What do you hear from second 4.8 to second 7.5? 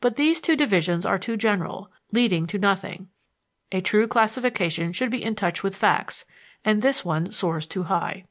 should be in touch with facts, and this one